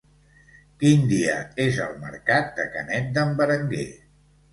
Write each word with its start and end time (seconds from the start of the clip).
Quin 0.83 1.03
dia 1.11 1.35
és 1.65 1.77
el 1.87 1.93
mercat 2.05 2.49
de 2.61 2.65
Canet 2.77 3.13
d'en 3.19 3.37
Berenguer? 3.43 3.87